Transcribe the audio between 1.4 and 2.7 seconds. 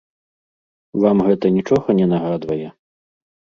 нічога не нагадвае?